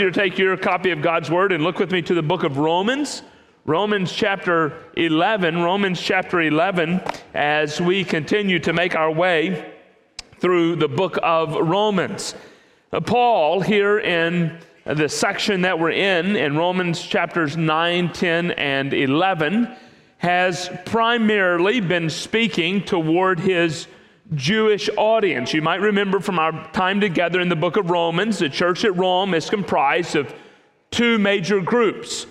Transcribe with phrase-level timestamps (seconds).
[0.00, 2.42] you to take your copy of God's Word and look with me to the book
[2.42, 3.22] of Romans.
[3.66, 7.02] Romans chapter 11, Romans chapter 11,
[7.34, 9.74] as we continue to make our way
[10.38, 12.34] through the book of Romans.
[12.90, 18.94] Uh, Paul, here in the section that we're in, in Romans chapters 9, 10, and
[18.94, 19.68] 11,
[20.16, 23.86] has primarily been speaking toward his
[24.34, 25.52] Jewish audience.
[25.52, 28.96] You might remember from our time together in the book of Romans, the church at
[28.96, 30.32] Rome is comprised of
[30.90, 32.26] two major groups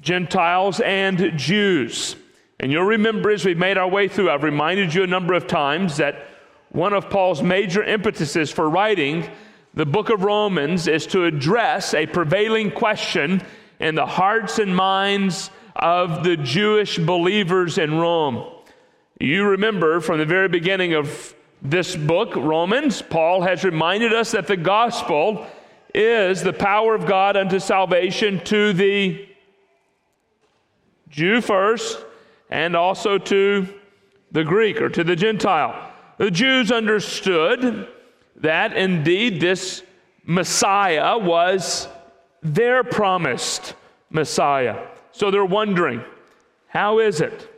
[0.00, 2.16] Gentiles and Jews.
[2.60, 5.46] And you'll remember as we've made our way through, I've reminded you a number of
[5.46, 6.26] times that
[6.70, 9.28] one of Paul's major impetuses for writing
[9.74, 13.42] the book of Romans is to address a prevailing question
[13.78, 18.57] in the hearts and minds of the Jewish believers in Rome.
[19.20, 24.46] You remember from the very beginning of this book, Romans, Paul has reminded us that
[24.46, 25.44] the gospel
[25.92, 29.26] is the power of God unto salvation to the
[31.08, 32.04] Jew first
[32.48, 33.66] and also to
[34.30, 35.92] the Greek or to the Gentile.
[36.18, 37.88] The Jews understood
[38.36, 39.82] that indeed this
[40.24, 41.88] Messiah was
[42.40, 43.74] their promised
[44.10, 44.86] Messiah.
[45.10, 46.04] So they're wondering,
[46.68, 47.50] how is it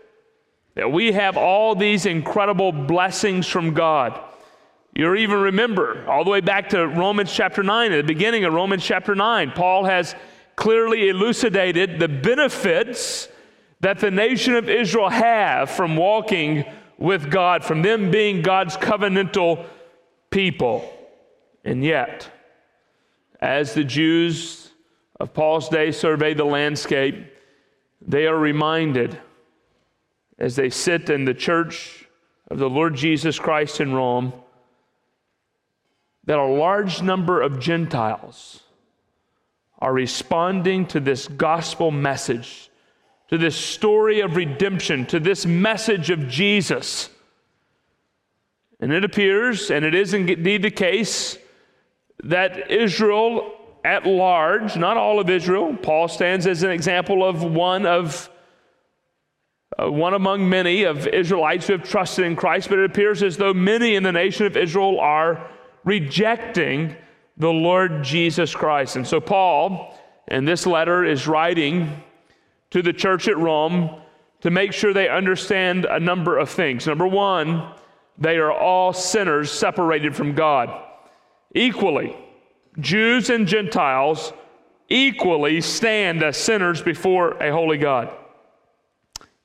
[0.74, 4.18] that we have all these incredible blessings from God.
[4.94, 8.52] You even remember all the way back to Romans chapter 9, at the beginning of
[8.52, 10.14] Romans chapter 9, Paul has
[10.56, 13.28] clearly elucidated the benefits
[13.80, 16.64] that the nation of Israel have from walking
[16.98, 19.64] with God, from them being God's covenantal
[20.30, 20.92] people.
[21.64, 22.30] And yet,
[23.40, 24.70] as the Jews
[25.18, 27.27] of Paul's day survey the landscape,
[28.02, 29.18] they are reminded
[30.41, 32.06] as they sit in the church
[32.50, 34.33] of the Lord Jesus Christ in Rome
[36.24, 38.62] that a large number of Gentiles
[39.78, 42.70] are responding to this gospel message,
[43.28, 47.11] to this story of redemption, to this message of Jesus.
[48.80, 51.36] And it appears, and it is indeed the case,
[52.24, 53.52] that Israel
[53.84, 58.30] at large, not all of Israel, Paul stands as an example of one of
[59.80, 63.36] uh, one among many of Israelites who have trusted in Christ, but it appears as
[63.36, 65.48] though many in the nation of Israel are
[65.85, 66.95] rejecting
[67.36, 68.96] the Lord Jesus Christ.
[68.96, 69.98] And so, Paul,
[70.29, 72.02] in this letter, is writing
[72.70, 74.01] to the church at Rome
[74.42, 76.86] to make sure they understand a number of things.
[76.86, 77.73] Number one,
[78.19, 80.69] they are all sinners separated from God.
[81.55, 82.17] Equally,
[82.79, 84.33] Jews and Gentiles
[84.89, 88.14] equally stand as sinners before a holy God.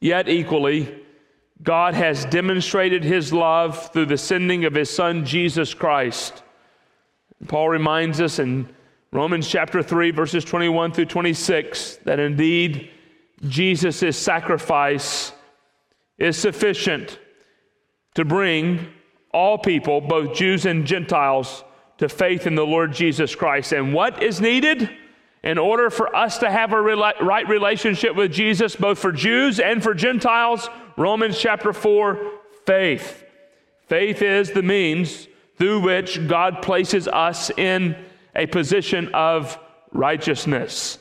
[0.06, 0.96] Yet, equally,
[1.64, 6.44] God has demonstrated his love through the sending of his son Jesus Christ.
[7.48, 8.70] Paul reminds us in
[9.12, 12.92] Romans chapter 3, verses 21 through 26, that indeed
[13.48, 15.32] Jesus' sacrifice
[16.20, 17.18] is sufficient
[18.14, 18.88] to bring
[19.32, 21.64] all people, both Jews and Gentiles,
[21.98, 23.72] to faith in the Lord Jesus Christ.
[23.72, 24.88] And what is needed?
[25.46, 29.82] In order for us to have a right relationship with Jesus, both for Jews and
[29.82, 30.68] for Gentiles,
[30.98, 32.32] Romans chapter 4,
[32.66, 33.24] faith.
[33.88, 37.96] Faith is the means through which God places us in
[38.36, 39.60] a position of
[39.92, 40.98] righteousness.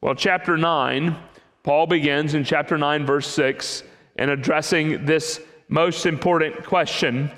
[0.00, 1.14] Well, chapter 9,
[1.62, 3.82] Paul begins in chapter 9, verse 6,
[4.16, 5.38] in addressing this
[5.68, 7.30] most important question.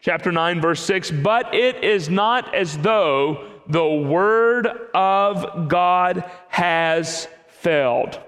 [0.00, 7.28] Chapter 9, verse 6 But it is not as though the word of God has
[7.48, 8.18] failed.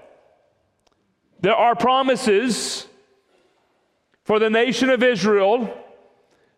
[1.41, 2.87] There are promises
[4.23, 5.71] for the nation of Israel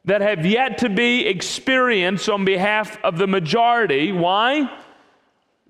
[0.05, 4.13] that have yet to be experienced on behalf of the majority.
[4.13, 4.71] Why?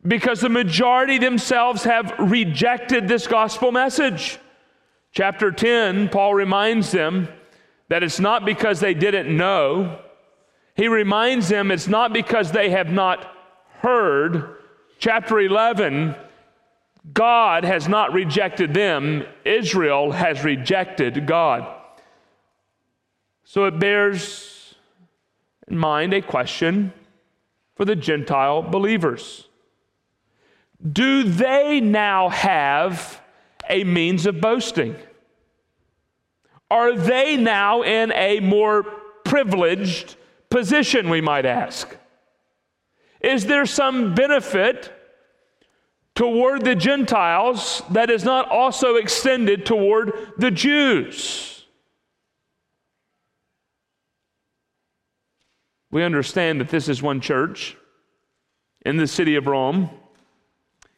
[0.06, 4.38] Because the majority themselves have rejected this gospel message.
[5.12, 7.30] Chapter 10, Paul reminds them
[7.90, 10.00] that it's not because they didn't know,
[10.78, 13.30] he reminds them it's not because they have not
[13.80, 14.58] heard.
[15.00, 16.16] Chapter 11,
[17.14, 21.68] God has not rejected them, Israel has rejected God.
[23.44, 24.76] So it bears
[25.68, 26.94] in mind a question
[27.76, 29.48] for the Gentile believers
[30.92, 33.20] Do they now have
[33.68, 34.96] a means of boasting?
[36.70, 38.84] Are they now in a more
[39.24, 40.18] privileged
[40.50, 41.96] position, we might ask?
[43.22, 44.94] Is there some benefit
[46.16, 51.66] toward the Gentiles that is not also extended toward the Jews?
[55.90, 57.78] We understand that this is one church
[58.86, 59.90] in the city of Rome.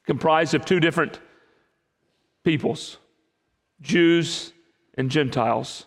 [0.06, 1.20] comprised of two different
[2.44, 2.98] peoples
[3.82, 4.54] Jews
[4.98, 5.86] and Gentiles.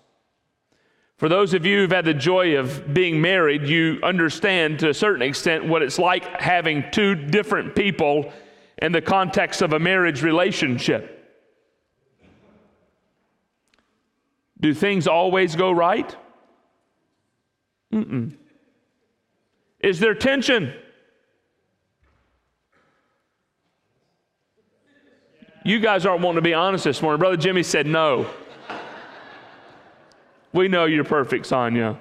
[1.22, 4.94] For those of you who've had the joy of being married, you understand to a
[4.94, 8.32] certain extent what it's like having two different people
[8.78, 11.32] in the context of a marriage relationship.
[14.58, 16.12] Do things always go right?
[17.92, 18.34] Mm-mm.
[19.78, 20.74] Is there tension?
[25.64, 27.20] You guys aren't wanting to be honest this morning.
[27.20, 28.28] Brother Jimmy said no.
[30.52, 31.99] We know you're perfect, Sonia.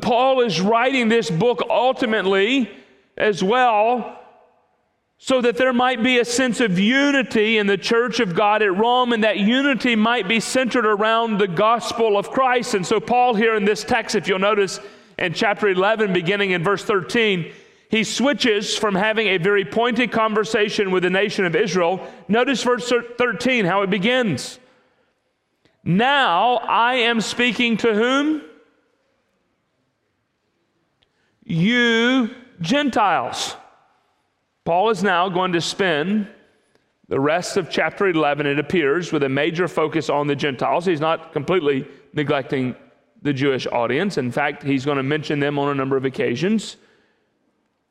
[0.00, 2.70] Paul is writing this book ultimately
[3.16, 4.20] as well
[5.18, 8.76] so that there might be a sense of unity in the church of God at
[8.76, 12.74] Rome, and that unity might be centered around the gospel of Christ.
[12.74, 14.78] And so, Paul, here in this text, if you'll notice
[15.18, 17.50] in chapter 11, beginning in verse 13,
[17.88, 22.06] he switches from having a very pointed conversation with the nation of Israel.
[22.28, 24.58] Notice verse 13, how it begins.
[25.84, 28.42] Now I am speaking to whom?
[31.44, 32.30] You
[32.60, 33.54] Gentiles.
[34.64, 36.28] Paul is now going to spend
[37.08, 40.84] the rest of chapter 11, it appears, with a major focus on the Gentiles.
[40.84, 42.74] He's not completely neglecting
[43.22, 44.18] the Jewish audience.
[44.18, 46.78] In fact, he's going to mention them on a number of occasions.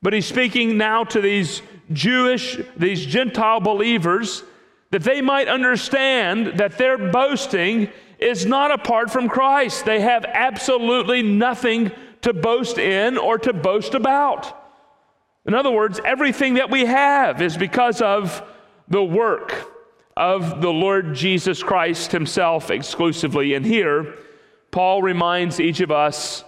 [0.06, 4.44] But he's speaking now to these Jewish, these Gentile believers,
[4.92, 9.84] that they might understand that their boasting is not apart from Christ.
[9.84, 11.92] They have absolutely nothing
[12.22, 14.56] to boast in or to boast about.
[15.44, 18.48] In other words, everything that we have is because of
[18.88, 19.72] the work
[20.16, 23.56] of the Lord Jesus Christ Himself exclusively.
[23.56, 24.14] And here,
[24.70, 26.44] Paul reminds each of us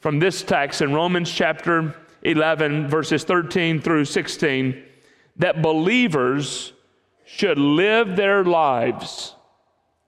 [0.00, 4.82] from this text in Romans chapter 11, verses 13 through 16,
[5.36, 6.72] that believers
[7.24, 9.34] should live their lives.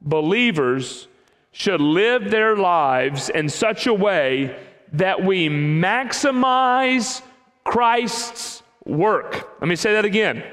[0.01, 1.09] Believers
[1.53, 4.57] should live their lives in such a way
[4.93, 7.23] that we maximize
[7.65, 9.57] Christ's work.
[9.61, 10.45] Let me say that again.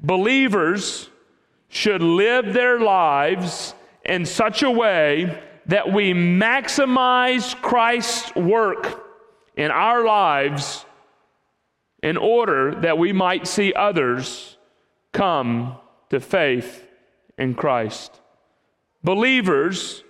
[0.00, 1.08] Believers
[1.68, 9.04] should live their lives in such a way that we maximize Christ's work
[9.56, 10.84] in our lives
[12.02, 14.56] in order that we might see others
[15.12, 15.76] come
[16.10, 16.86] to faith
[17.38, 18.20] in Christ.
[19.04, 20.02] Believers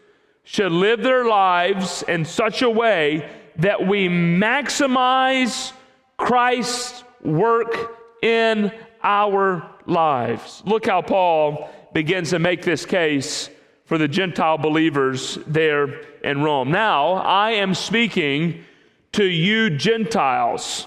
[0.45, 5.73] should live their lives in such a way that we maximize
[6.17, 8.73] Christ's work in
[9.03, 10.63] our lives.
[10.65, 13.51] Look how Paul begins to make this case
[13.85, 16.71] for the Gentile believers there in Rome.
[16.71, 18.65] Now, I am speaking
[19.13, 20.87] to you Gentiles.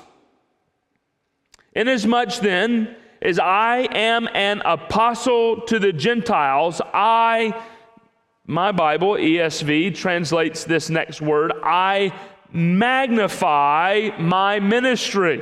[1.75, 7.60] Inasmuch then as I am an apostle to the Gentiles, I,
[8.45, 12.13] my Bible, ESV, translates this next word, I
[12.51, 15.42] magnify my ministry.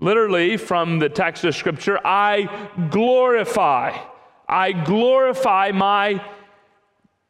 [0.00, 3.96] Literally, from the text of Scripture, I glorify.
[4.48, 6.22] I glorify my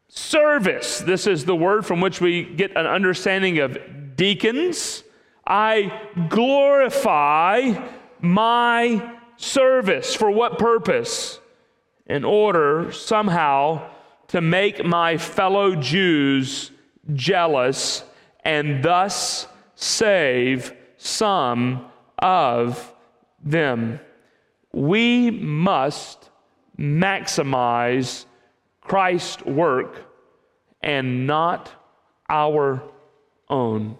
[0.08, 1.00] service.
[1.00, 5.03] This is the word from which we get an understanding of deacons.
[5.46, 7.72] I glorify
[8.20, 10.14] my service.
[10.14, 11.40] For what purpose?
[12.06, 13.90] In order somehow
[14.28, 16.70] to make my fellow Jews
[17.12, 18.04] jealous
[18.44, 21.86] and thus save some
[22.18, 22.92] of
[23.42, 24.00] them.
[24.72, 26.30] We must
[26.78, 28.24] maximize
[28.80, 30.04] Christ's work
[30.82, 31.70] and not
[32.28, 32.82] our
[33.48, 33.98] own.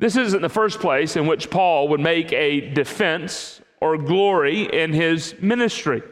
[0.00, 4.94] This isn't the first place in which Paul would make a defense or glory in
[4.94, 6.02] his ministry.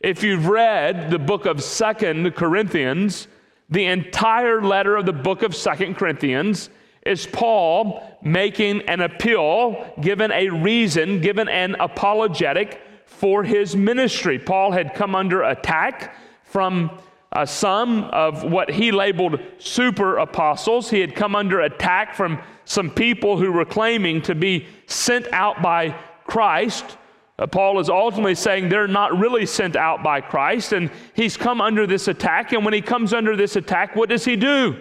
[0.00, 3.28] If you've read the book of Second Corinthians,
[3.70, 6.70] the entire letter of the book of Second Corinthians
[7.06, 14.40] is Paul making an appeal, given a reason, given an apologetic for his ministry.
[14.40, 16.90] Paul had come under attack from
[17.30, 20.90] uh, some of what he labeled super apostles.
[20.90, 25.62] He had come under attack from some people who were claiming to be sent out
[25.62, 25.90] by
[26.26, 26.96] Christ
[27.38, 31.60] uh, Paul is ultimately saying they're not really sent out by Christ, and he's come
[31.60, 32.52] under this attack.
[32.52, 34.76] And when he comes under this attack, what does he do?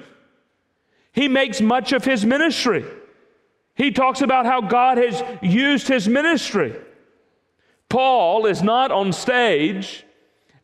[1.11, 2.85] He makes much of his ministry.
[3.75, 6.75] He talks about how God has used his ministry.
[7.89, 10.05] Paul is not on stage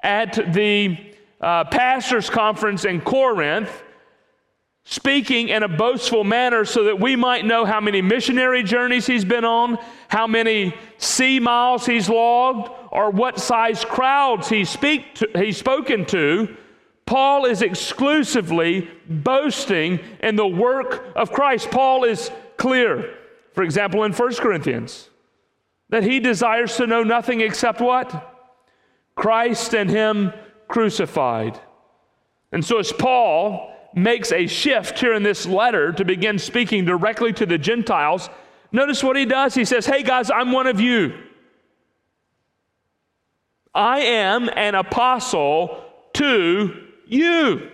[0.03, 0.97] at the
[1.41, 3.83] uh, pastors' conference in Corinth
[4.89, 9.23] speaking in a boastful manner so that we might know how many missionary journeys he's
[9.23, 9.77] been on,
[10.07, 16.05] how many sea miles he's logged, or what size crowds he's, speak to, he's spoken
[16.05, 16.57] to.
[17.05, 21.69] Paul is exclusively boasting in the work of Christ.
[21.69, 23.13] Paul is clear,
[23.53, 25.07] for example, in 1 Corinthians,
[25.89, 28.35] that he desires to know nothing except what?
[29.13, 30.33] Christ and Him
[30.67, 31.59] crucified.
[32.51, 37.33] And so, as Paul makes a shift here in this letter to begin speaking directly
[37.33, 38.29] to the Gentiles,
[38.71, 39.53] notice what he does.
[39.53, 41.13] He says, Hey guys, I'm one of you.
[43.73, 47.71] I am an apostle to you.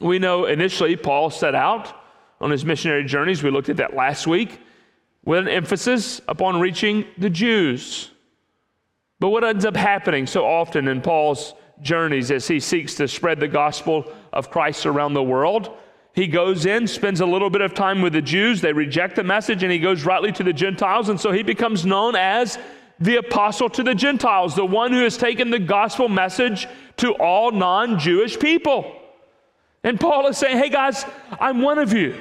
[0.00, 1.94] We know initially Paul set out
[2.40, 3.42] on his missionary journeys.
[3.42, 4.60] We looked at that last week
[5.24, 8.10] with an emphasis upon reaching the Jews.
[9.20, 13.40] But what ends up happening so often in Paul's journeys as he seeks to spread
[13.40, 15.76] the gospel of Christ around the world.
[16.14, 18.60] He goes in, spends a little bit of time with the Jews.
[18.60, 21.08] They reject the message, and he goes rightly to the Gentiles.
[21.08, 22.58] And so he becomes known as
[23.00, 27.50] the apostle to the Gentiles, the one who has taken the gospel message to all
[27.50, 28.94] non Jewish people.
[29.82, 31.04] And Paul is saying, Hey guys,
[31.40, 32.20] I'm one of you.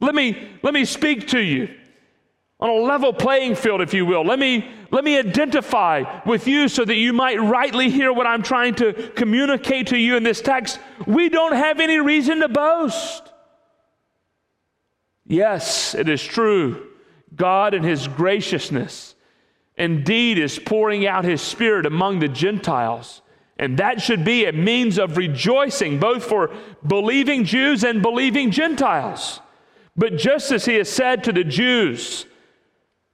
[0.00, 1.74] Let me, let me speak to you
[2.60, 4.24] on a level playing field, if you will.
[4.24, 8.42] Let me, let me identify with you so that you might rightly hear what I'm
[8.42, 10.80] trying to communicate to you in this text.
[11.06, 13.22] We don't have any reason to boast.
[15.24, 16.88] Yes, it is true.
[17.36, 19.14] God, in His graciousness,
[19.76, 23.22] indeed is pouring out His Spirit among the Gentiles.
[23.60, 26.54] And that should be a means of rejoicing, both for
[26.86, 29.40] believing Jews and believing Gentiles.
[29.96, 32.24] But just as He has said to the Jews,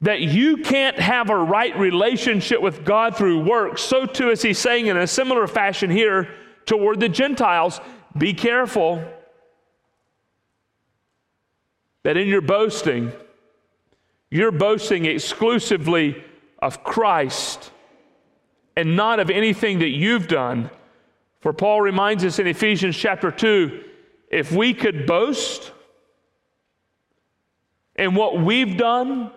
[0.05, 4.53] that you can't have a right relationship with God through works, so too is he
[4.53, 6.29] saying in a similar fashion here
[6.67, 7.81] toward the Gentiles
[8.17, 9.03] be careful
[12.03, 13.13] that in your boasting,
[14.31, 16.23] you're boasting exclusively
[16.59, 17.71] of Christ
[18.77, 20.71] and not of anything that you've done.
[21.41, 23.83] For Paul reminds us in Ephesians chapter 2
[24.31, 25.73] if we could boast
[27.97, 29.31] in what we've done,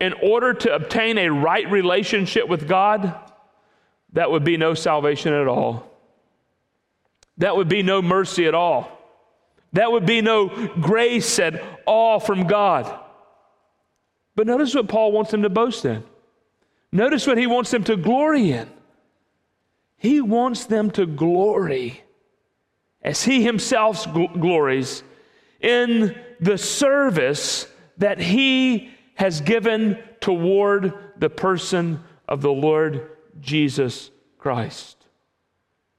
[0.00, 3.14] in order to obtain a right relationship with God,
[4.12, 5.90] that would be no salvation at all.
[7.38, 8.90] That would be no mercy at all.
[9.72, 13.00] That would be no grace at all from God.
[14.36, 16.04] But notice what Paul wants them to boast in.
[16.92, 18.70] Notice what he wants them to glory in.
[19.96, 22.02] He wants them to glory
[23.02, 25.02] as he himself glories
[25.60, 27.66] in the service
[27.98, 34.96] that he has given toward the person of the Lord Jesus Christ.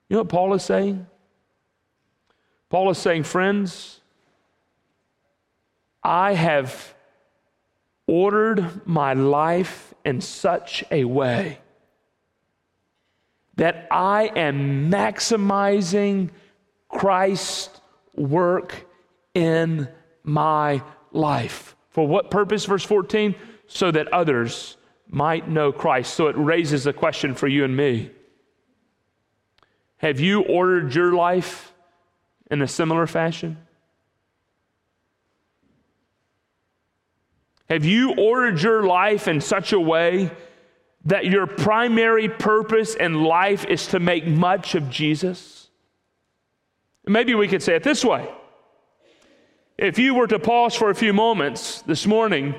[0.09, 1.07] You know what Paul is saying?
[2.69, 4.01] Paul is saying, friends,
[6.03, 6.93] I have
[8.07, 11.59] ordered my life in such a way
[13.55, 16.29] that I am maximizing
[16.89, 17.81] Christ's
[18.15, 18.85] work
[19.33, 19.87] in
[20.23, 21.74] my life.
[21.95, 22.65] For what purpose?
[22.65, 23.35] Verse 14?
[23.67, 24.75] So that others
[25.07, 26.13] might know Christ.
[26.13, 28.11] So it raises a question for you and me.
[29.99, 31.73] Have you ordered your life
[32.51, 33.57] in a similar fashion?
[37.69, 40.31] Have you ordered your life in such a way
[41.05, 45.69] that your primary purpose in life is to make much of Jesus?
[47.07, 48.27] Maybe we could say it this way
[49.77, 52.55] if you were to pause for a few moments this morning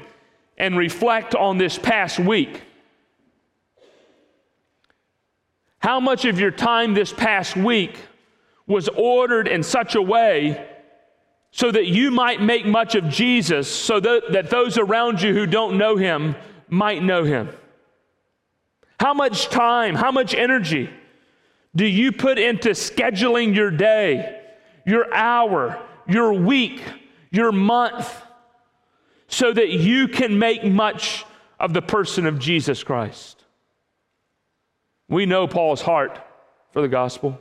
[0.58, 2.62] and reflect on this past week,
[5.78, 7.96] how much of your time this past week
[8.66, 10.68] was ordered in such a way
[11.52, 15.46] so that you might make much of Jesus, so that, that those around you who
[15.46, 16.34] don't know him
[16.68, 17.48] might know him?
[18.98, 20.90] How much time, how much energy
[21.74, 24.40] do you put into scheduling your day,
[24.84, 26.82] your hour, your week?
[27.36, 28.22] Your month,
[29.28, 31.24] so that you can make much
[31.60, 33.44] of the person of Jesus Christ.
[35.08, 36.18] We know Paul's heart
[36.72, 37.38] for the gospel.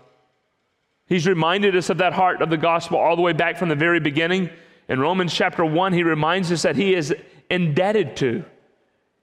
[1.08, 3.76] He's reminded us of that heart of the gospel all the way back from the
[3.76, 4.50] very beginning.
[4.88, 7.14] In Romans chapter 1, he reminds us that he is
[7.50, 8.44] indebted to,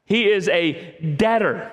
[0.04, 1.72] he is a debtor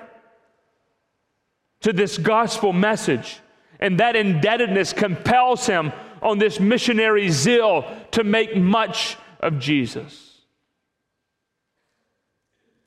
[1.80, 3.40] to this gospel message.
[3.78, 10.40] And that indebtedness compels him on this missionary zeal to make much of Jesus.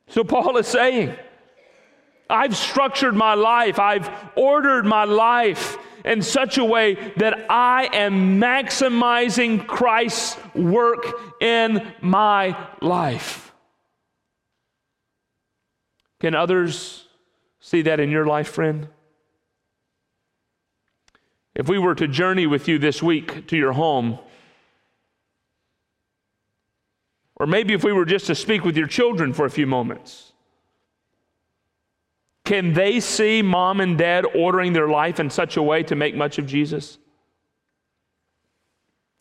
[0.07, 1.15] So, Paul is saying,
[2.29, 8.39] I've structured my life, I've ordered my life in such a way that I am
[8.39, 13.53] maximizing Christ's work in my life.
[16.19, 17.07] Can others
[17.59, 18.87] see that in your life, friend?
[21.55, 24.19] If we were to journey with you this week to your home,
[27.36, 30.33] or maybe if we were just to speak with your children for a few moments,
[32.45, 36.15] can they see mom and dad ordering their life in such a way to make
[36.15, 36.98] much of Jesus?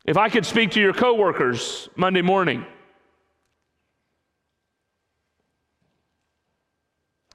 [0.04, 2.66] If I could speak to your coworkers Monday morning,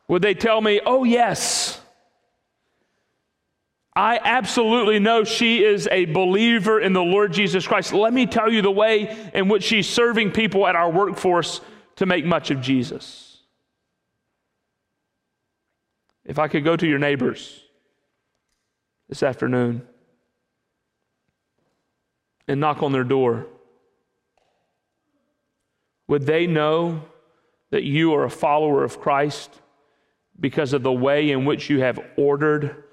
[0.07, 1.79] would they tell me, oh, yes,
[3.97, 7.93] I absolutely know she is a believer in the Lord Jesus Christ.
[7.93, 11.61] Let me tell you the way in which she's serving people at our workforce
[11.95, 13.39] to make much of Jesus.
[16.25, 17.63] If I could go to your neighbors
[19.09, 19.81] this afternoon
[22.47, 23.47] and knock on their door,
[26.07, 27.01] would they know
[27.71, 29.49] that you are a follower of Christ
[30.39, 32.83] because of the way in which you have ordered?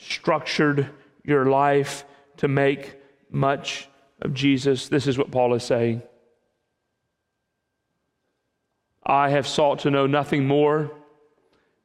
[0.00, 0.90] Structured
[1.24, 2.04] your life
[2.38, 2.96] to make
[3.30, 3.88] much
[4.20, 4.88] of Jesus.
[4.88, 6.02] This is what Paul is saying.
[9.04, 10.92] I have sought to know nothing more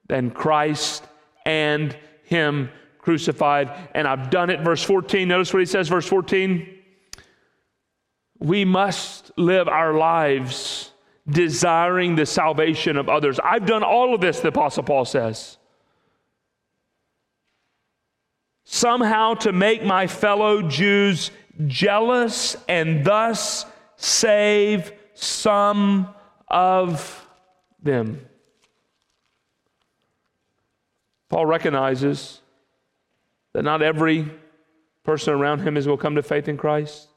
[0.08, 1.04] than Christ
[1.46, 2.70] and Him
[3.00, 4.62] crucified, and I've done it.
[4.62, 6.68] Verse 14, notice what he says, verse 14.
[8.40, 10.92] We must live our lives
[11.28, 13.40] desiring the salvation of others.
[13.44, 15.58] I've done all of this, the Apostle Paul says
[18.66, 21.32] somehow to make my fellow Jews
[21.68, 26.14] jealous and thus save some
[26.50, 27.28] of
[27.82, 28.28] them.
[31.30, 32.42] Paul recognizes
[33.54, 34.30] that not every
[35.04, 37.08] person around him is will come to faith in Christ,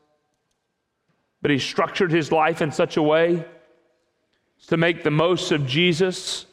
[1.43, 3.45] but he structured his life in such a way
[4.67, 6.47] to make the most of Jesus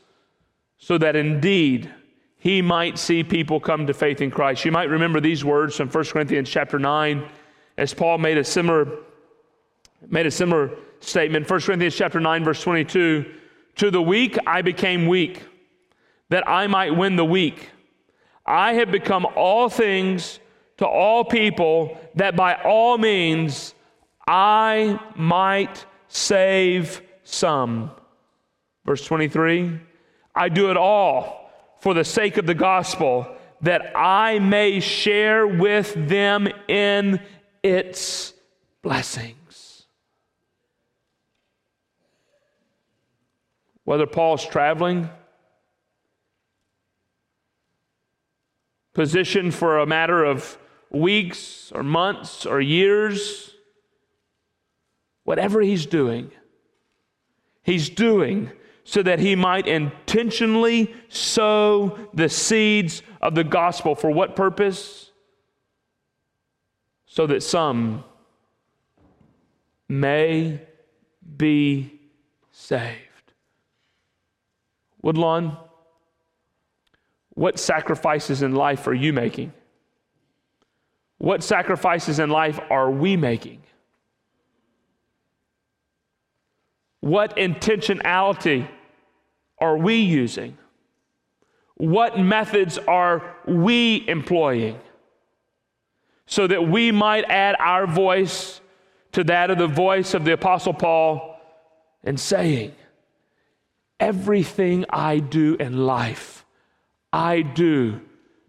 [0.77, 1.93] so that indeed
[2.46, 4.66] he might see people come to faith in Christ.
[4.66, 7.27] You might remember these words from 1 Corinthians chapter 9
[7.75, 9.00] as Paul made a similar
[10.10, 11.50] made a similar statement.
[11.50, 13.25] 1 Corinthians chapter 9 verse 22,
[13.77, 15.42] to the weak I became weak
[16.29, 17.72] that I might win the weak.
[18.46, 20.40] I have become all things
[20.77, 23.74] to all people that by all means
[24.27, 27.90] I might save some.
[28.86, 29.79] Verse 23,
[30.36, 31.45] I do it all
[31.85, 33.27] for the sake of the gospel,
[33.61, 37.19] that I may share with them in
[37.61, 38.33] its
[38.81, 39.85] blessings.
[43.83, 45.11] Whether Paul's traveling,
[48.95, 50.57] positioned for a matter of
[50.89, 53.53] weeks or months or years,
[55.24, 56.31] whatever he's doing,
[57.61, 58.51] he's doing
[58.87, 63.95] so that he might intentionally sow the seeds of the gospel.
[63.95, 65.11] For what purpose?
[67.07, 68.03] So that some
[69.89, 70.61] may
[71.35, 72.00] be
[72.51, 73.01] saved.
[75.01, 75.57] Woodlawn,
[77.33, 79.51] what sacrifices in life are you making?
[81.17, 83.63] What sacrifices in life are we making?
[87.00, 88.67] What intentionality
[89.59, 90.57] are we using?
[91.75, 94.79] What methods are we employing
[96.25, 98.61] so that we might add our voice
[99.11, 101.39] to that of the voice of the Apostle Paul
[102.03, 102.74] and saying,
[104.00, 106.46] Everything I do in life,
[107.13, 108.01] I do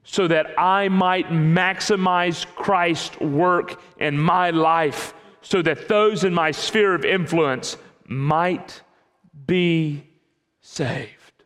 [0.09, 6.53] so that I might maximize Christ's work in my life, so that those in my
[6.53, 8.83] sphere of influence might
[9.47, 10.07] be
[10.66, 11.44] saved.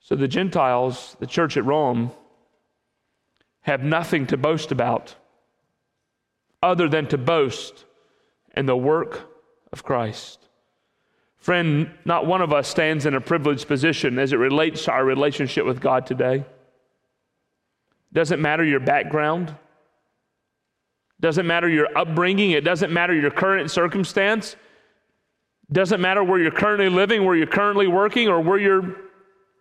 [0.00, 2.10] So the Gentiles, the church at Rome,
[3.60, 5.14] have nothing to boast about
[6.62, 7.84] other than to boast
[8.56, 9.30] in the work
[9.72, 10.40] of Christ.
[11.36, 15.04] Friend, not one of us stands in a privileged position as it relates to our
[15.04, 16.44] relationship with God today.
[18.12, 19.54] Doesn't matter your background,
[21.20, 24.56] doesn't matter your upbringing, it doesn't matter your current circumstance,
[25.70, 28.96] doesn't matter where you're currently living, where you're currently working, or where you're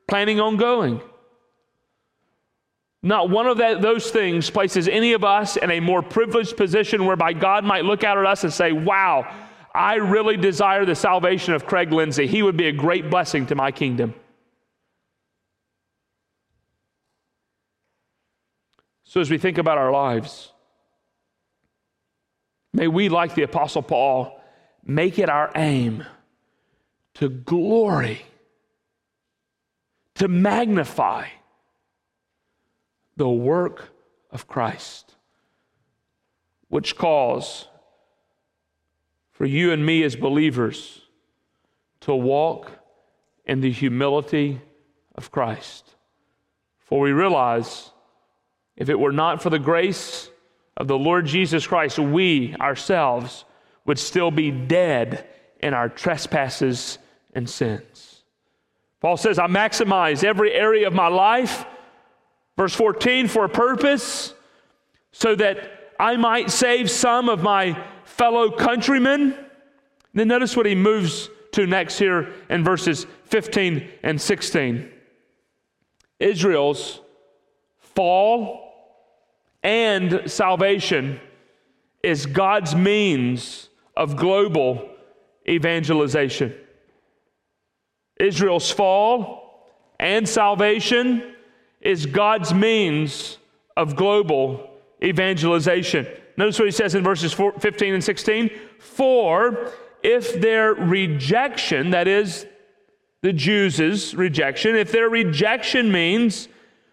[0.07, 1.01] planning on going.
[3.03, 7.05] Not one of that, those things places any of us in a more privileged position
[7.05, 9.33] whereby God might look out at us and say, Wow,
[9.73, 12.25] I really desire the salvation of Craig Lindsay.
[12.25, 14.13] He would be a great blessing to my kingdom.
[19.03, 20.51] So, as we think about our lives,
[22.73, 24.36] may we, like the Apostle Paul,
[24.87, 26.03] make it our aim
[27.15, 28.25] to glory,
[30.15, 31.27] to magnify
[33.17, 33.89] the work
[34.31, 35.13] of Christ,
[36.69, 37.67] which calls
[39.31, 41.01] for you and me as believers
[42.01, 42.71] to walk
[43.45, 44.61] in the humility
[45.15, 45.95] of Christ.
[46.79, 47.91] For we realize
[48.75, 50.29] if it were not for the grace
[50.77, 53.43] of the Lord Jesus Christ, we ourselves
[53.87, 55.25] would still be dead
[55.59, 56.99] in our trespasses
[57.33, 58.21] and sins.
[59.01, 61.65] Paul says, I maximize every area of my life
[62.57, 64.33] Verse 14, for a purpose,
[65.11, 69.37] so that I might save some of my fellow countrymen.
[70.13, 74.91] Then notice what he moves to next here in verses 15 and 16.
[76.19, 76.99] Israel's
[77.79, 78.63] fall
[79.61, 81.19] and salvation
[82.01, 83.66] is God's means
[83.97, 84.87] of global
[85.49, 86.53] evangelization.
[88.19, 89.65] Israel's fall
[89.99, 91.35] and salvation
[91.81, 93.39] is God's means
[93.75, 94.69] of global
[95.03, 96.07] evangelization.
[96.37, 98.51] Notice what he says in verses 15 and 16.
[98.79, 99.71] For
[100.03, 102.45] if their rejection, that is,
[103.23, 106.47] the Jews' rejection, if their rejection means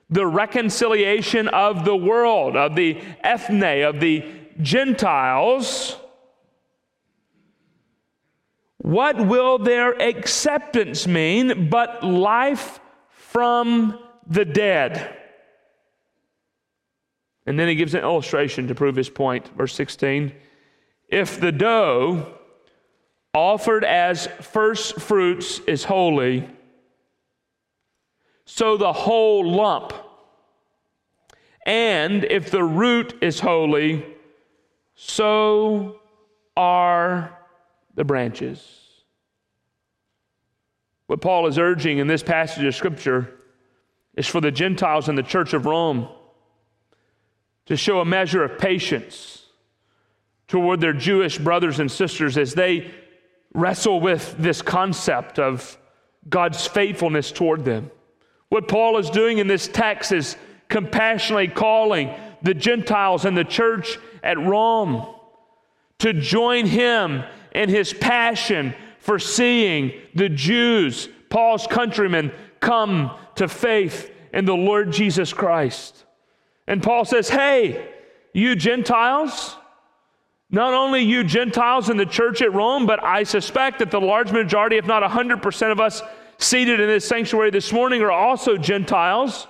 [0.09, 4.25] the reconciliation of the world, of the ethne, of the
[4.63, 5.99] Gentiles,
[8.85, 15.17] what will their acceptance mean but life from the dead.
[17.47, 19.49] And then he gives an illustration to prove his point.
[19.57, 20.35] Verse 16
[21.09, 22.35] If the dough
[23.33, 26.47] offered as first fruits is holy,
[28.45, 29.95] so the whole lump.
[31.65, 34.05] And if the root is holy,
[34.95, 36.01] so
[36.55, 37.39] are
[37.95, 38.81] the branches.
[41.07, 43.35] What Paul is urging in this passage of Scripture
[44.17, 46.09] is for the Gentiles in the church of Rome
[47.67, 49.43] to show a measure of patience
[50.49, 52.91] toward their Jewish brothers and sisters as they
[53.55, 55.79] wrestle with this concept of
[56.29, 57.91] God's faithfulness toward them.
[58.49, 60.37] What Paul is doing in this text is
[60.69, 65.07] compassionately calling the Gentiles and the church at Rome
[66.01, 74.11] to join him in his passion for seeing the Jews, Paul's countrymen, come to faith
[74.33, 76.05] in the Lord Jesus Christ.
[76.67, 77.89] And Paul says, Hey,
[78.33, 79.57] you Gentiles,
[80.51, 84.33] not only you Gentiles in the church at Rome, but I suspect that the large
[84.33, 86.03] majority, if not 100% of us
[86.39, 89.47] seated in this sanctuary this morning, are also Gentiles.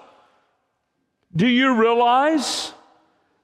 [1.35, 2.73] Do you realize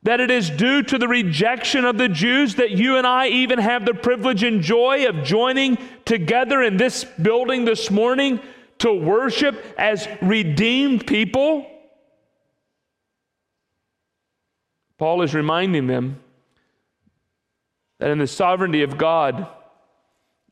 [0.03, 3.59] that it is due to the rejection of the Jews that you and I even
[3.59, 8.41] have the privilege and joy of joining together in this building this morning
[8.79, 11.67] to worship as redeemed people?
[14.97, 16.21] Paul is reminding them
[17.99, 19.47] that in the sovereignty of God,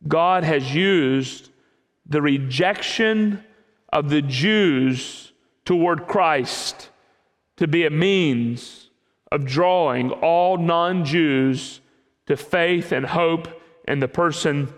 [0.06, 1.50] God has used
[2.06, 3.42] the rejection
[3.90, 5.32] of the Jews
[5.64, 6.90] toward Christ
[7.56, 8.77] to be a means
[9.30, 11.80] of drawing all non Jews
[12.26, 13.48] to faith and hope
[13.86, 14.72] in the person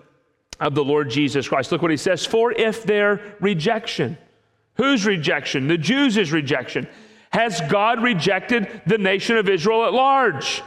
[0.61, 1.73] of the Lord Jesus Christ.
[1.73, 4.19] Look what he says For if their rejection,
[4.75, 5.69] whose rejection?
[5.69, 6.89] The Jews' rejection.
[7.33, 10.63] Has God rejected the nation of Israel at large?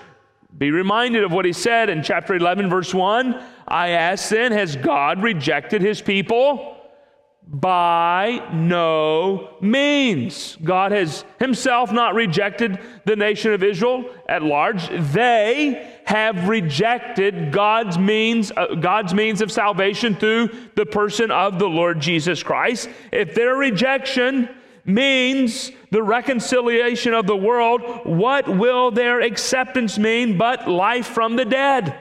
[0.58, 3.43] Be reminded of what he said in chapter 11, verse 1.
[3.67, 6.73] I ask then, has God rejected his people?
[7.48, 10.58] By no means.
[10.64, 14.88] God has himself not rejected the nation of Israel at large.
[15.12, 21.70] They have rejected God's means, uh, God's means of salvation through the person of the
[21.70, 22.90] Lord Jesus Christ.
[23.12, 24.50] If their rejection
[24.86, 31.46] means the reconciliation of the world, what will their acceptance mean but life from the
[31.46, 31.98] dead?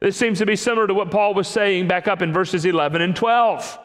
[0.00, 3.00] This seems to be similar to what Paul was saying back up in verses 11
[3.00, 3.78] and 12.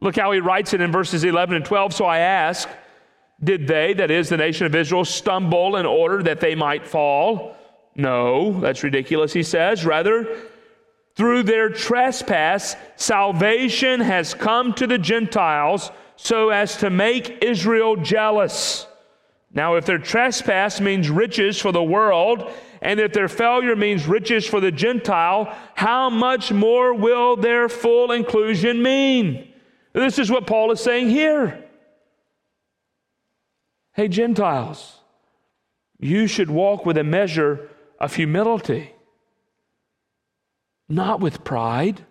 [0.00, 1.94] Look how he writes it in verses 11 and 12.
[1.94, 2.68] So I ask,
[3.42, 7.56] did they, that is the nation of Israel, stumble in order that they might fall?
[7.94, 9.86] No, that's ridiculous, he says.
[9.86, 10.36] Rather,
[11.14, 18.86] through their trespass, salvation has come to the Gentiles so as to make Israel jealous.
[19.52, 24.46] Now, if their trespass means riches for the world, and if their failure means riches
[24.46, 29.52] for the Gentile, how much more will their full inclusion mean?
[29.96, 31.64] This is what Paul is saying here.
[33.94, 35.00] Hey, Gentiles,
[35.98, 38.92] you should walk with a measure of humility,
[40.86, 42.04] not with pride,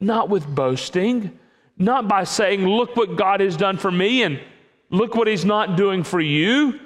[0.00, 1.38] not with boasting,
[1.76, 4.40] not by saying, Look what God has done for me and
[4.90, 6.80] look what He's not doing for you.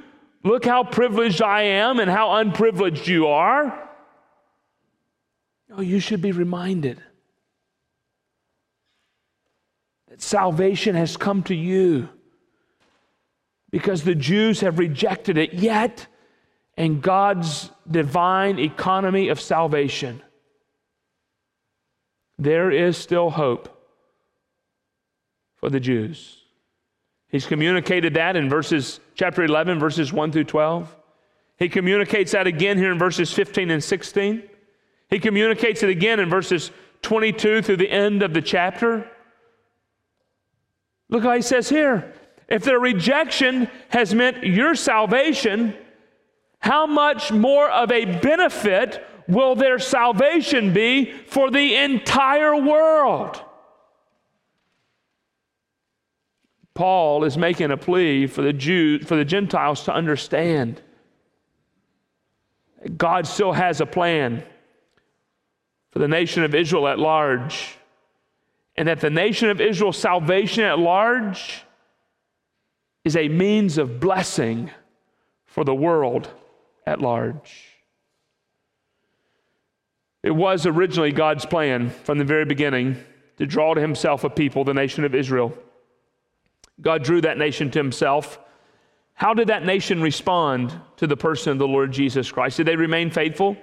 [0.45, 3.89] Look how privileged I am and how unprivileged you are.
[5.71, 7.03] No, you should be reminded
[10.12, 12.09] that salvation has come to you
[13.71, 16.07] because the Jews have rejected it, yet,
[16.77, 20.23] in God's divine economy of salvation,
[22.39, 23.69] there is still hope
[25.57, 26.39] for the Jews.
[27.29, 30.97] He's communicated that in verses chapter 11 verses 1 through 12.
[31.59, 34.43] He communicates that again here in verses 15 and 16.
[35.09, 36.71] He communicates it again in verses
[37.03, 39.11] 22 through the end of the chapter.
[41.13, 42.11] Look how he says here
[42.49, 45.75] if their rejection has meant your salvation,
[46.59, 53.41] how much more of a benefit will their salvation be for the entire world?
[56.75, 60.81] Paul is making a plea for the Jews, for the Gentiles to understand
[62.97, 64.43] God still has a plan
[65.91, 67.77] for the nation of Israel at large,
[68.77, 71.63] and that the nation of Israel's salvation at large
[73.05, 74.71] is a means of blessing
[75.47, 76.31] for the world
[76.87, 77.69] at large.
[80.23, 83.03] It was originally God's plan from the very beginning
[83.39, 85.53] to draw to himself a people, the nation of Israel.
[86.81, 88.39] God drew that nation to himself.
[89.15, 92.57] How did that nation respond to the person of the Lord Jesus Christ?
[92.57, 93.57] Did they remain faithful?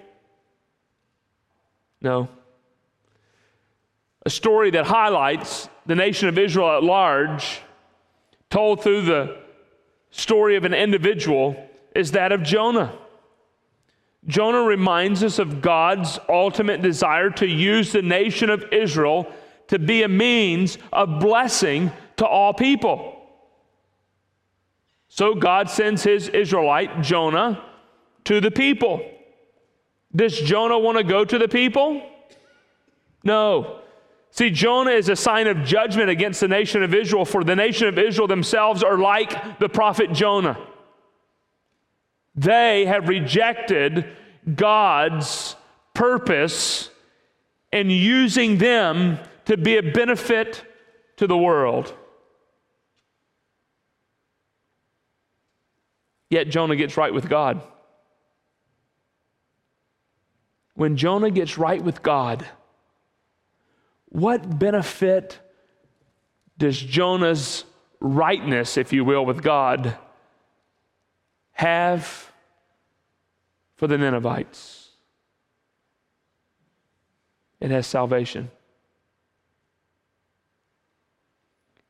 [2.02, 2.30] No.
[4.30, 7.62] A story that highlights the nation of Israel at large
[8.52, 9.40] told through the
[10.12, 12.96] story of an individual is that of Jonah.
[14.28, 19.34] Jonah reminds us of God's ultimate desire to use the nation of Israel
[19.70, 23.20] to be a means of blessing to all people.
[25.08, 27.66] So God sends his Israelite, Jonah,
[28.26, 29.02] to the people.
[30.16, 32.08] Does Jonah want to go to the people?
[33.24, 33.80] No.
[34.32, 37.88] See, Jonah is a sign of judgment against the nation of Israel, for the nation
[37.88, 40.58] of Israel themselves are like the prophet Jonah.
[42.36, 44.16] They have rejected
[44.56, 45.56] God's
[45.94, 46.90] purpose
[47.72, 50.64] in using them to be a benefit
[51.18, 51.94] to the world.
[56.30, 57.62] Yet Jonah gets right with God.
[60.76, 62.48] When Jonah gets right with God,
[64.10, 65.40] what benefit
[66.58, 67.64] does Jonah's
[68.00, 69.98] rightness, if you will, with God
[71.52, 72.32] have
[73.76, 74.90] for the Ninevites?
[77.60, 78.52] It has salvation.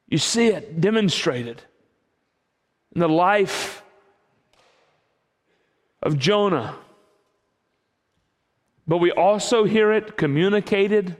[0.07, 1.61] You see it demonstrated
[2.93, 3.83] in the life
[6.01, 6.75] of Jonah.
[8.87, 11.15] But we also hear it communicated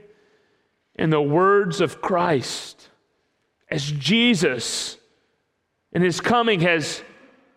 [1.00, 2.90] in the words of Christ
[3.70, 4.98] as Jesus
[5.92, 7.02] in his coming has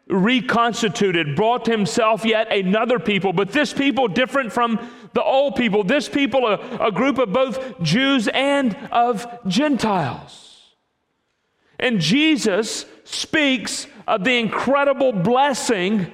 [0.07, 5.83] reconstituted, brought to himself yet another people, but this people different from the old people,
[5.83, 10.61] this people a, a group of both Jews and of Gentiles.
[11.77, 16.13] And Jesus speaks of the incredible blessing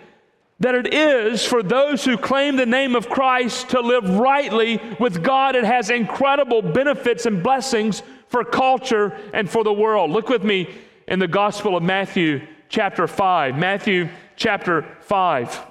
[0.59, 5.23] that it is for those who claim the name of Christ to live rightly with
[5.23, 5.55] God.
[5.55, 10.11] It has incredible benefits and blessings for culture and for the world.
[10.11, 10.69] Look with me
[11.07, 13.57] in the Gospel of Matthew, chapter 5.
[13.57, 15.67] Matthew, chapter 5.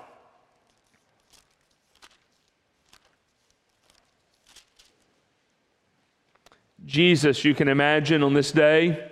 [6.86, 9.07] Jesus, you can imagine on this day,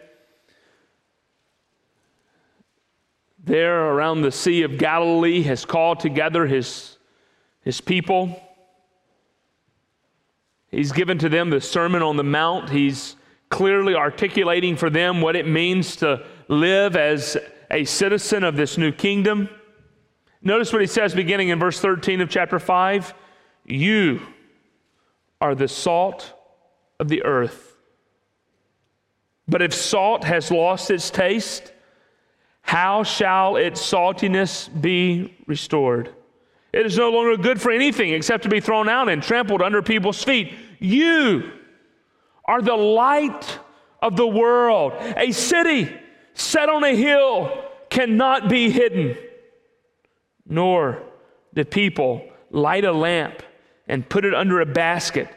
[3.46, 6.98] there around the Sea of Galilee has called together his,
[7.62, 8.42] his people.
[10.68, 12.70] He's given to them the Sermon on the Mount.
[12.70, 13.14] He's
[13.48, 17.36] clearly articulating for them what it means to live as
[17.70, 19.48] a citizen of this new kingdom.
[20.42, 23.14] Notice what he says beginning in verse 13 of chapter 5
[23.64, 24.22] You
[25.40, 26.32] are the salt
[26.98, 27.76] of the earth.
[29.46, 31.72] But if salt has lost its taste,
[32.66, 36.12] how shall its saltiness be restored?
[36.72, 39.82] It is no longer good for anything except to be thrown out and trampled under
[39.82, 40.52] people's feet.
[40.80, 41.52] You
[42.44, 43.60] are the light
[44.02, 44.94] of the world.
[45.16, 45.90] A city
[46.34, 49.16] set on a hill cannot be hidden.
[50.44, 51.02] nor
[51.54, 53.42] do people light a lamp
[53.88, 55.28] and put it under a basket,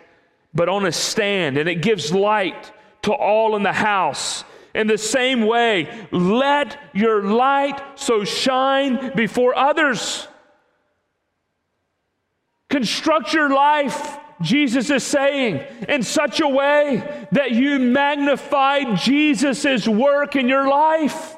[0.53, 2.71] but on a stand, and it gives light
[3.03, 4.43] to all in the house.
[4.73, 10.27] In the same way, let your light so shine before others.
[12.69, 20.35] Construct your life, Jesus is saying, in such a way that you magnify Jesus' work
[20.35, 21.35] in your life.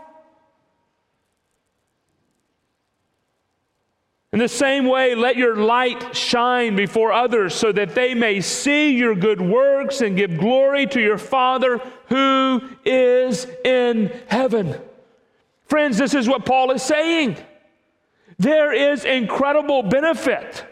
[4.33, 8.95] In the same way, let your light shine before others so that they may see
[8.95, 14.79] your good works and give glory to your Father who is in heaven.
[15.65, 17.35] Friends, this is what Paul is saying.
[18.39, 20.65] There is incredible benefit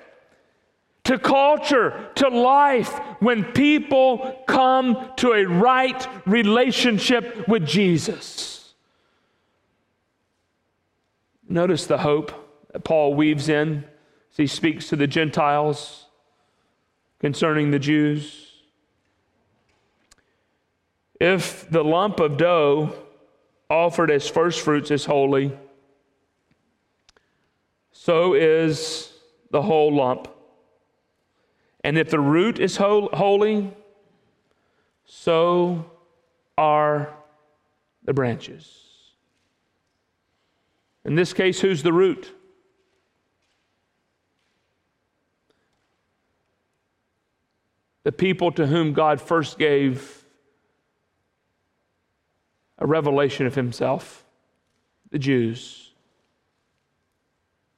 [1.04, 8.74] to culture, to life, when people come to a right relationship with Jesus.
[11.50, 13.84] Notice the hope that Paul weaves in
[14.32, 16.06] as he speaks to the Gentiles
[17.20, 18.46] concerning the Jews.
[21.20, 22.96] If the lump of dough
[23.70, 25.58] offered as first fruits is holy,
[27.92, 29.12] so is
[29.52, 30.28] the whole lump.
[31.84, 33.74] And if the root is holy,
[35.06, 35.90] so
[36.58, 37.14] are
[38.04, 38.86] the branches.
[41.04, 42.34] In this case, who's the root?
[48.04, 50.24] The people to whom God first gave
[52.78, 54.24] a revelation of himself,
[55.12, 55.92] the Jews.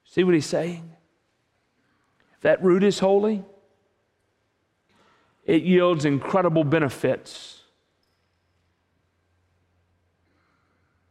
[0.04, 0.92] See what he's saying?
[2.36, 3.44] If that root is holy,
[5.44, 7.62] it yields incredible benefits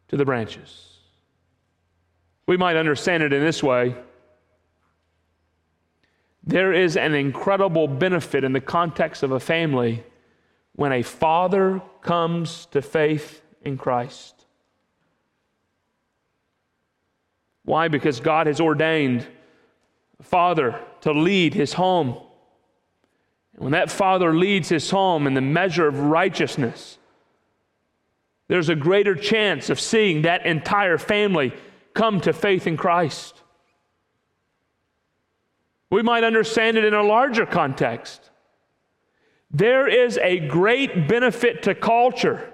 [0.07, 0.97] to the branches.
[2.45, 3.95] We might understand it in this way
[6.43, 10.03] there is an incredible benefit in the context of a family
[10.73, 14.45] when a father comes to faith in Christ.
[17.63, 17.87] Why?
[17.87, 19.27] Because God has ordained
[20.19, 22.17] a father to lead his home.
[23.53, 26.97] And when that father leads his home in the measure of righteousness,
[28.47, 31.53] there's a greater chance of seeing that entire family
[31.93, 33.40] come to faith in Christ.
[35.91, 38.31] We might understand it in a larger context.
[39.51, 42.51] There is a great benefit to culture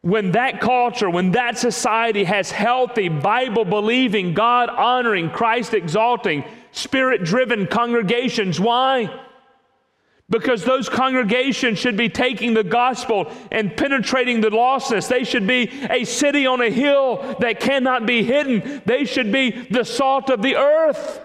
[0.00, 7.24] when that culture, when that society has healthy, Bible believing, God honoring, Christ exalting, spirit
[7.24, 8.60] driven congregations.
[8.60, 9.18] Why?
[10.28, 15.08] Because those congregations should be taking the gospel and penetrating the lostness.
[15.08, 18.82] They should be a city on a hill that cannot be hidden.
[18.84, 21.20] They should be the salt of the earth.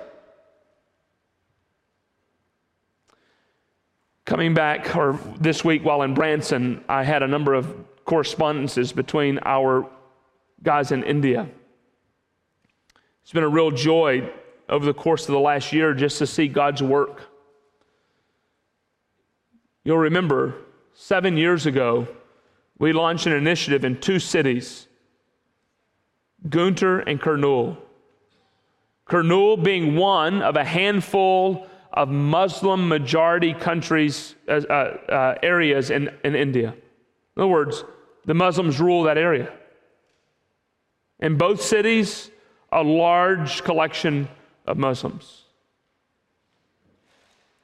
[4.29, 9.39] Coming back, or this week while in Branson, I had a number of correspondences between
[9.43, 9.89] our
[10.61, 11.49] guys in India.
[13.23, 14.31] It's been a real joy
[14.69, 17.23] over the course of the last year just to see God's work.
[19.83, 20.53] You'll remember
[20.93, 22.07] seven years ago,
[22.77, 24.85] we launched an initiative in two cities
[26.47, 27.77] Guntur and Kurnool.
[29.07, 36.35] Kurnool being one of a handful of Muslim majority countries, uh, uh, areas in, in
[36.35, 36.73] India.
[37.35, 37.83] In other words,
[38.25, 39.51] the Muslims rule that area.
[41.19, 42.29] In both cities,
[42.71, 44.29] a large collection
[44.65, 45.43] of Muslims.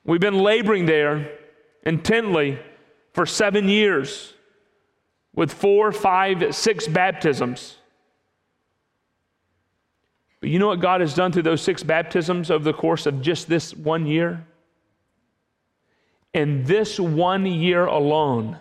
[0.04, 1.32] We've been laboring there
[1.84, 2.60] intently
[3.14, 4.34] for seven years
[5.34, 7.78] with four, five, six baptisms.
[10.46, 13.20] But you know what God has done through those six baptisms over the course of
[13.20, 14.46] just this one year?
[16.36, 18.60] In this one year alone,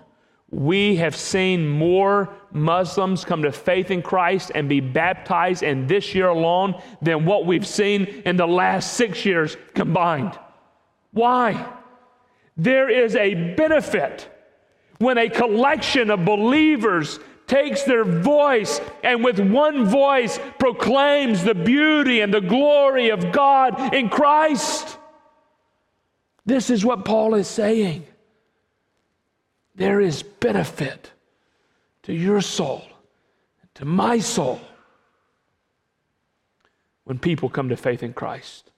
[0.49, 6.15] we have seen more Muslims come to faith in Christ and be baptized in this
[6.15, 10.39] year alone than what we've seen in the last six years combined.
[11.11, 11.71] Why?
[12.57, 14.31] There is a benefit
[14.97, 22.21] when a collection of believers takes their voice and with one voice proclaims the beauty
[22.21, 24.99] and the glory of God in Christ.
[26.47, 28.07] This is what Paul is saying.
[29.75, 31.11] There is benefit
[32.05, 32.85] to your soul,
[33.75, 34.61] to my soul,
[37.05, 38.71] when people come to faith in Christ.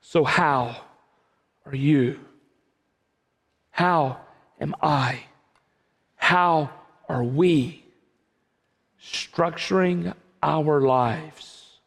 [0.00, 0.76] So, how
[1.64, 2.20] are you?
[3.70, 4.20] How
[4.60, 5.24] am I?
[6.26, 6.70] How
[7.08, 7.84] are we
[9.00, 10.12] structuring
[10.42, 11.78] our lives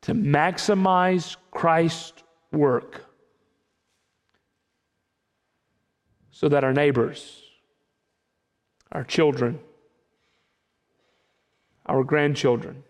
[0.00, 2.20] to maximize Christ's
[2.50, 3.04] work
[6.32, 7.40] so that our neighbors,
[8.90, 9.60] our children,
[11.86, 12.82] our grandchildren,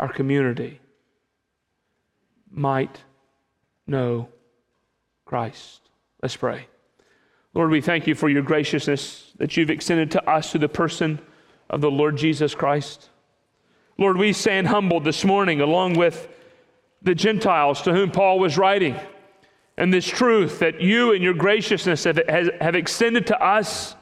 [0.00, 0.80] our community
[2.50, 3.04] might
[3.86, 4.28] know
[5.24, 5.80] Christ.
[6.20, 6.66] Let's pray.
[7.54, 11.18] Lord, we thank you for your graciousness that you've extended to us through the person
[11.70, 13.08] of the Lord Jesus Christ.
[13.96, 16.28] Lord, we stand humbled this morning along with
[17.02, 18.96] the Gentiles to whom Paul was writing.
[19.76, 23.94] And this truth that you and your graciousness have, have extended to us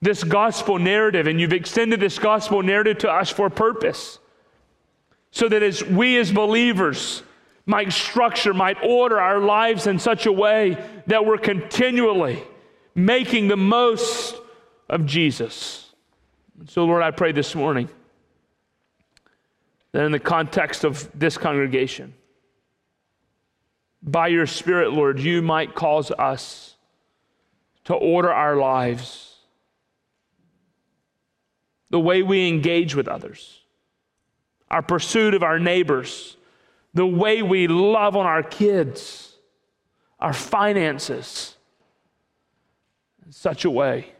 [0.00, 4.18] this gospel narrative, and you've extended this gospel narrative to us for purpose.
[5.30, 7.22] So that as we as believers
[7.66, 12.42] might structure, might order our lives in such a way that we're continually
[12.94, 14.36] making the most
[14.88, 15.90] of Jesus.
[16.66, 17.88] So, Lord, I pray this morning
[19.92, 22.14] that in the context of this congregation,
[24.02, 26.76] by your Spirit, Lord, you might cause us
[27.84, 29.36] to order our lives,
[31.90, 33.60] the way we engage with others,
[34.70, 36.36] our pursuit of our neighbors,
[36.94, 39.36] the way we love on our kids,
[40.18, 41.56] our finances,
[43.24, 44.12] in such a way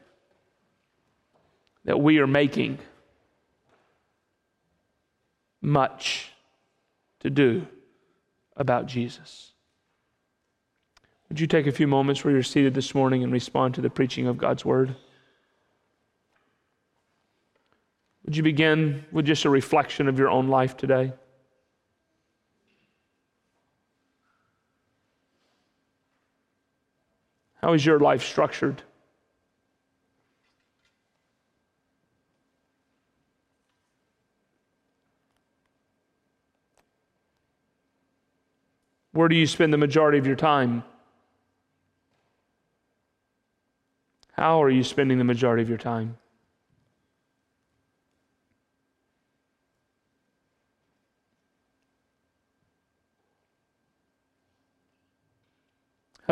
[1.84, 2.78] that we are making
[5.60, 6.32] much
[7.20, 7.66] to do
[8.56, 9.52] about Jesus.
[11.28, 13.88] Would you take a few moments where you're seated this morning and respond to the
[13.88, 14.96] preaching of God's Word?
[18.24, 21.12] Would you begin with just a reflection of your own life today?
[27.62, 28.82] How is your life structured?
[39.12, 40.82] Where do you spend the majority of your time?
[44.32, 46.16] How are you spending the majority of your time?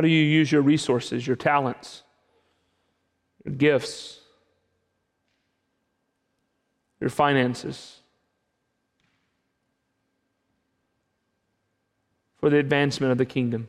[0.01, 2.05] How do you use your resources, your talents,
[3.45, 4.21] your gifts,
[7.01, 8.01] your finances?
[12.39, 13.69] for the advancement of the kingdom.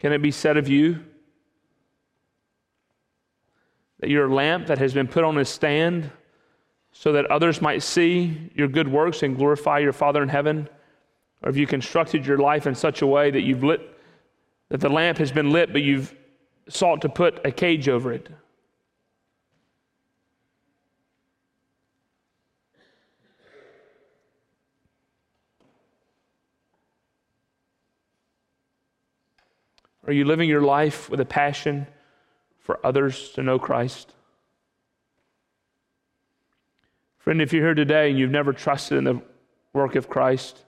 [0.00, 1.04] Can it be said of you
[4.00, 6.10] that you're a lamp that has been put on a stand
[6.94, 10.68] so that others might see your good works and glorify your Father in heaven?
[11.42, 13.98] Or have you constructed your life in such a way that you've lit,
[14.70, 16.14] that the lamp has been lit, but you've
[16.68, 18.28] sought to put a cage over it?
[30.06, 31.88] Are you living your life with a passion
[32.60, 34.12] for others to know Christ?
[37.24, 39.22] Friend, if you're here today and you've never trusted in the
[39.72, 40.62] work of Christ,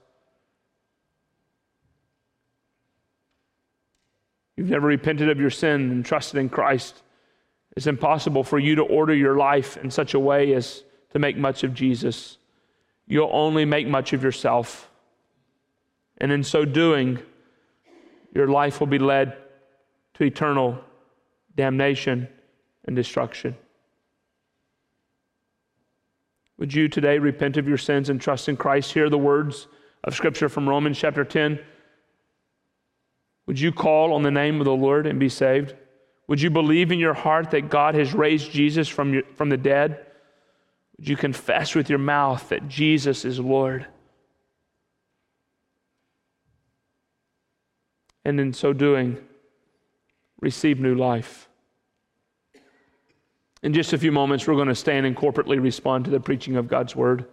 [4.55, 7.03] you've never repented of your sin and trusted in Christ,
[7.75, 11.37] it's impossible for you to order your life in such a way as to make
[11.37, 12.39] much of Jesus.
[13.05, 14.89] You'll only make much of yourself.
[16.17, 17.19] And in so doing,
[18.33, 19.37] your life will be led
[20.15, 20.79] to eternal
[21.55, 22.27] damnation
[22.85, 23.55] and destruction.
[26.57, 28.93] Would you today repent of your sins and trust in Christ?
[28.93, 29.67] Hear the words
[30.03, 31.59] of Scripture from Romans chapter 10.
[33.45, 35.75] Would you call on the name of the Lord and be saved?
[36.27, 39.57] Would you believe in your heart that God has raised Jesus from, your, from the
[39.57, 40.05] dead?
[40.97, 43.87] Would you confess with your mouth that Jesus is Lord?
[48.27, 49.17] and in so doing,
[50.41, 51.47] receive new life.
[53.63, 56.55] In just a few moments, we're going to stand and corporately respond to the preaching
[56.55, 57.25] of God's word.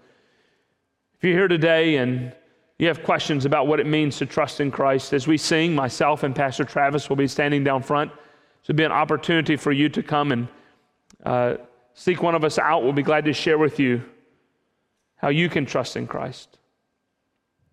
[1.17, 2.35] If you're here today and
[2.79, 6.23] you have questions about what it means to trust in Christ, as we sing, myself
[6.23, 8.11] and Pastor Travis will be standing down front.
[8.63, 10.49] So it'll be an opportunity for you to come and
[11.25, 11.57] uh,
[11.93, 12.83] seek one of us out.
[12.83, 14.03] We'll be glad to share with you
[15.17, 16.59] how you can trust in Christ.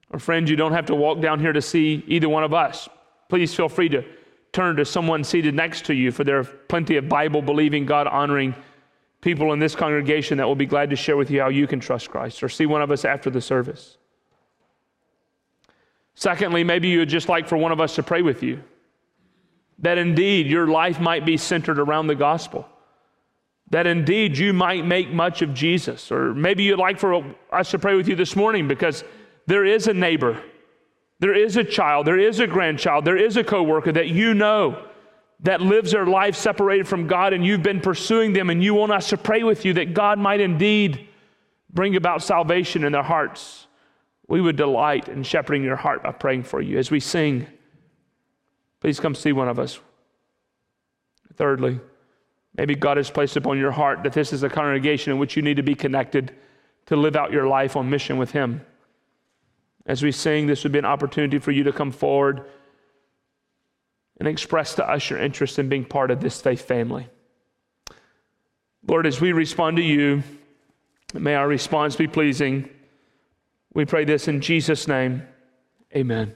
[0.10, 2.89] Or, friends, you don't have to walk down here to see either one of us
[3.32, 4.04] please feel free to
[4.54, 8.08] turn to someone seated next to you, for there are plenty of Bible believing, God
[8.08, 8.54] honoring
[9.22, 11.80] people in this congregation that will be glad to share with you how you can
[11.80, 13.97] trust Christ, or see one of us after the service.
[16.16, 18.62] Secondly, maybe you would just like for one of us to pray with you.
[19.82, 22.68] that indeed your life might be centered around the gospel.
[23.72, 26.12] That indeed you might make much of Jesus.
[26.12, 29.04] Or maybe you'd like for us to pray with you this morning because
[29.47, 30.41] there is a neighbor,
[31.22, 34.88] there is a child, there is a grandchild, there is a coworker that you know
[35.41, 38.91] that lives their life separated from God and you've been pursuing them and you want
[38.91, 41.07] us to pray with you that God might indeed
[41.69, 43.67] bring about salvation in their hearts.
[44.28, 47.45] We would delight in shepherding your heart by praying for you as we sing.
[48.80, 49.80] Please come see one of us.
[51.36, 51.80] Thirdly,
[52.57, 55.43] maybe God has placed upon your heart that this is a congregation in which you
[55.43, 56.36] need to be connected
[56.88, 58.65] to live out your life on mission with Him.
[59.86, 62.45] As we sing, this would be an opportunity for you to come forward
[64.19, 67.09] and express to us your interest in being part of this faith family.
[68.88, 70.23] Lord, as we respond to you,
[71.13, 72.69] may our response be pleasing.
[73.73, 75.23] We pray this in Jesus' name.
[75.95, 76.36] Amen.